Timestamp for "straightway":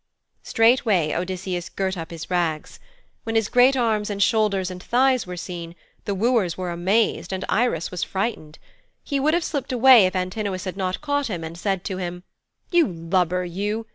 0.41-1.13